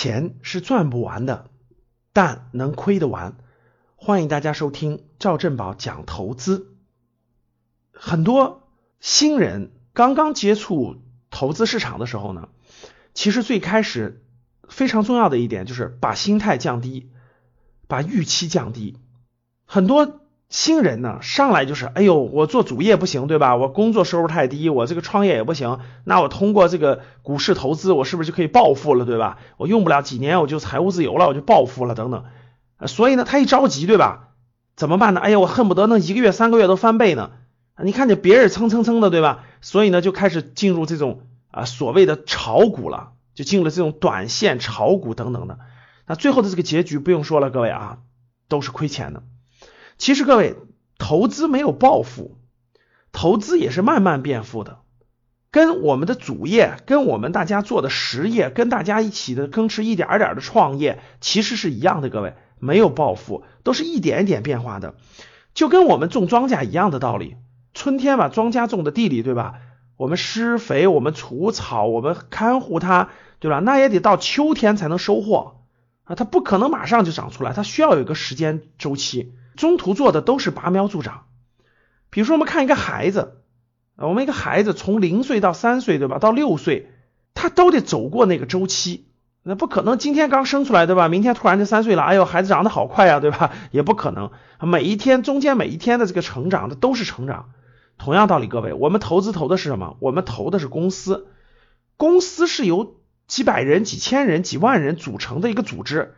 [0.00, 1.50] 钱是赚不完的，
[2.12, 3.36] 但能亏得完。
[3.96, 6.76] 欢迎大家收听赵振宝讲投资。
[7.90, 8.68] 很多
[9.00, 12.48] 新人刚刚接触投资市场的时候呢，
[13.12, 14.24] 其实最开始
[14.68, 17.10] 非常重要的一点就是把心态降低，
[17.88, 19.00] 把预期降低。
[19.64, 23.56] 很多新人呢上来就是，哎呦，我做主业不行，对吧？
[23.56, 25.78] 我工作收入太低，我这个创业也不行。
[26.04, 29.38] 那我通过这个股市投资，我是不是就可以暴富了，对吧？
[29.58, 32.24] 我用不了几年我就财务自由了，我就暴富了，等等。
[32.86, 34.30] 所以呢，他一着急，对吧？
[34.74, 35.20] 怎么办呢？
[35.20, 37.32] 哎呀，我恨不得那一个月、三个月都翻倍呢。
[37.84, 39.44] 你看见别人蹭蹭蹭的，对吧？
[39.60, 45.58] 所以呢，就开始进入这种啊所谓的炒股了，就进入了这种短线炒股等等的。
[46.06, 47.98] 那最后的这个结局不用说了，各位啊，
[48.48, 49.22] 都是亏钱的。
[49.98, 50.54] 其实各位，
[50.96, 52.38] 投资没有暴富，
[53.10, 54.78] 投资也是慢慢变富的，
[55.50, 62.08] 跟我们的主业，跟我们大家做的实业，跟大家一起的耕吃一点点的创业，其实是一样的。
[62.10, 64.94] 各位，没有暴富，都是一点一点变化的，
[65.52, 67.34] 就跟我们种庄稼一样的道理。
[67.74, 69.54] 春天把庄稼种的地里，对吧？
[69.96, 73.08] 我们施肥，我们除草，我们看护它，
[73.40, 73.58] 对吧？
[73.58, 75.56] 那也得到秋天才能收获
[76.04, 79.32] 啊，它不可能马上就长出来，它需要有一个时间周期。
[79.58, 81.24] 中途做的都是拔苗助长，
[82.10, 83.42] 比如说我们看一个孩子，
[83.96, 86.20] 我们一个孩子从零岁到三岁，对吧？
[86.20, 86.92] 到六岁，
[87.34, 89.08] 他都得走过那个周期，
[89.42, 91.08] 那不可能今天刚生出来，对吧？
[91.08, 93.50] 明天突然就三岁了，哎呦，孩子长得好快呀，对吧？
[93.72, 97.50] 也不可能，每一天中间每一天的这个成长的都是成长。
[97.98, 99.96] 同样道理，各位，我们投资投的是什么？
[99.98, 101.26] 我们投的是公司，
[101.96, 102.94] 公司是由
[103.26, 106.14] 几百人、几千人、几万人组成的一个组织，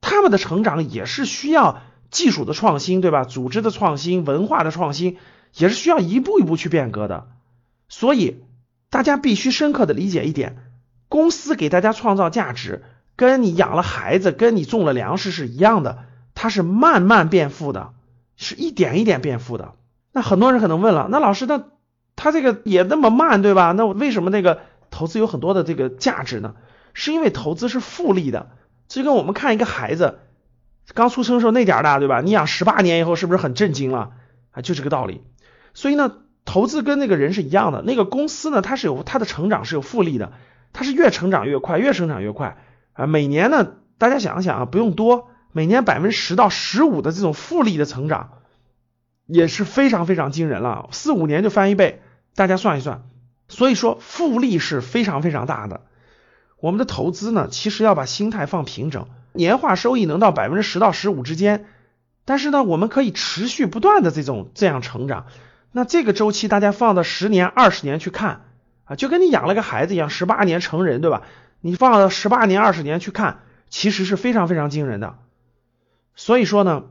[0.00, 1.82] 他们的成长也是需要。
[2.10, 3.24] 技术的创新，对吧？
[3.24, 5.18] 组织的创新，文化的创新，
[5.54, 7.28] 也是需要一步一步去变革的。
[7.88, 8.42] 所以
[8.90, 10.56] 大家必须深刻的理解一点：
[11.08, 12.82] 公司给大家创造价值，
[13.16, 15.98] 跟你养了孩子，跟你种了粮食是一样的，
[16.34, 17.90] 它是慢慢变富的，
[18.36, 19.74] 是一点一点变富的。
[20.12, 21.64] 那很多人可能问了，那老师，那
[22.16, 23.72] 他这个也那么慢，对吧？
[23.72, 26.54] 那为什么那个投资有很多的这个价值呢？
[26.94, 28.50] 是因为投资是复利的，
[28.88, 30.18] 就跟我们看一个孩子。
[30.94, 32.20] 刚出生时候那点大，对吧？
[32.20, 34.12] 你养十八年以后是不是很震惊了？
[34.52, 35.22] 啊，就这个道理。
[35.74, 36.12] 所以呢，
[36.44, 37.82] 投资跟那个人是一样的。
[37.82, 40.32] 那个公司呢，它是有它的成长是有复利的，
[40.72, 42.56] 它是越成长越快，越成长越快
[42.94, 43.06] 啊。
[43.06, 48.30] 每年呢，大家想一想啊，不用多，每年百分之十到十五的这种复利的成长，
[49.26, 50.88] 也是非常非常惊人了。
[50.92, 52.00] 四五年就翻一倍，
[52.34, 53.02] 大家算一算。
[53.48, 55.82] 所以说，复利是非常非常大的。
[56.60, 59.06] 我们的投资呢，其实要把心态放平整。
[59.32, 61.66] 年化收益能到百分之十到十五之间，
[62.24, 65.26] 但是呢，我们可以持续不断的这种这样成长。
[65.70, 68.46] 那这个周期大家放到十年、二十年去看
[68.84, 71.22] 啊，就跟你养了个孩子一样，十八年成人，对吧？
[71.60, 75.18] 你放到十八年、二十年去看，其实是非常非常惊人的。
[76.16, 76.84] 所以说呢，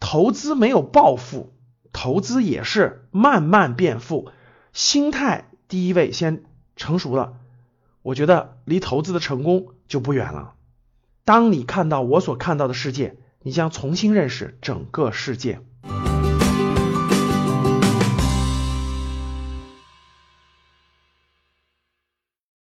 [0.00, 1.52] 投资没有暴富，
[1.92, 4.30] 投资也是慢慢变富。
[4.72, 6.44] 心态第一位先
[6.76, 7.34] 成熟了，
[8.04, 10.52] 我觉得离投资的成功就不远了。
[11.24, 15.62] 当你看到我所看到的世界，你将重新认识整个世界。